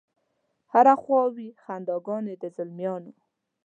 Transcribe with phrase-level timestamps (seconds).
[0.73, 3.11] هره خوا وي خنداګانې د زلمیانو